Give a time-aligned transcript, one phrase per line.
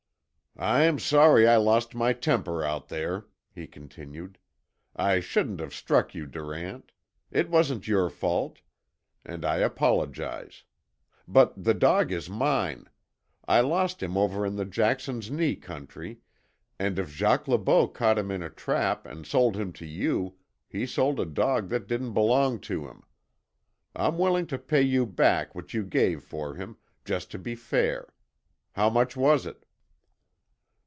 [0.57, 4.37] "I'm sorry I lost my temper out there," he continued.
[4.93, 6.91] "I shouldn't have struck you, Durant.
[7.31, 8.59] It wasn't your fault
[9.25, 10.63] and I apologize.
[11.25, 12.89] But the dog is mine.
[13.47, 16.19] I lost him over in the Jackson's Knee country,
[16.77, 20.35] and if Jacques Le Beau caught him in a trap, and sold him to you,
[20.67, 23.03] he sold a dog that didn't belong to him.
[23.95, 26.75] I'm willing to pay you back what you gave for him,
[27.05, 28.13] just to be fair.
[28.73, 29.65] How much was it?"